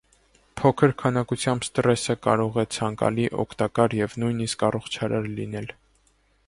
Փոքր 0.59 0.93
քանակությամբ 1.01 1.67
սթրեսը 1.67 2.15
կարող 2.23 2.57
է 2.63 2.65
ցանկալի, 2.77 3.29
օգտակար 3.45 3.99
և 4.01 4.19
նույնիսկ 4.25 4.69
առողջարար 4.71 5.31
լինել։ 5.41 5.73